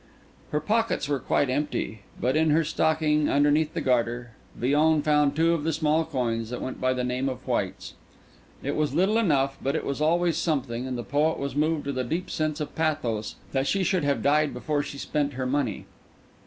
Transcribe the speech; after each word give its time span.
Her 0.49 0.59
pockets 0.59 1.07
were 1.07 1.19
quite 1.19 1.47
empty; 1.47 2.01
but 2.19 2.35
in 2.35 2.49
her 2.49 2.63
stocking, 2.63 3.29
underneath 3.29 3.75
the 3.75 3.81
garter, 3.81 4.31
Villon 4.55 5.03
found 5.03 5.35
two 5.35 5.53
of 5.53 5.63
the 5.63 5.71
small 5.71 6.05
coins 6.05 6.49
that 6.49 6.59
went 6.59 6.81
by 6.81 6.91
the 6.95 7.03
name 7.03 7.29
of 7.29 7.47
whites. 7.47 7.93
It 8.63 8.75
was 8.75 8.95
little 8.95 9.19
enough; 9.19 9.59
but 9.61 9.75
it 9.75 9.85
was 9.85 10.01
always 10.01 10.37
something; 10.37 10.87
and 10.87 10.97
the 10.97 11.03
poet 11.03 11.37
was 11.37 11.55
moved 11.55 11.85
with 11.85 11.99
a 11.99 12.03
deep 12.03 12.31
sense 12.31 12.59
of 12.59 12.73
pathos 12.73 13.35
that 13.51 13.67
she 13.67 13.83
should 13.83 14.03
have 14.03 14.23
died 14.23 14.55
before 14.55 14.81
she 14.81 14.93
had 14.97 15.01
spent 15.01 15.33
her 15.33 15.45
money. 15.45 15.85